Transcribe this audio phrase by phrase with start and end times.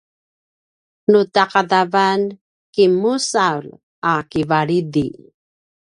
[1.09, 2.21] nu ta’adavan
[2.73, 3.67] kinmusalj
[4.09, 5.07] a kivalidi